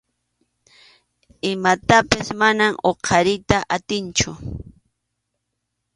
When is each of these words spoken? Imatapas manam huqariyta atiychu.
Imatapas 1.51 2.27
manam 2.39 2.73
huqariyta 2.85 3.57
atiychu. 3.75 4.31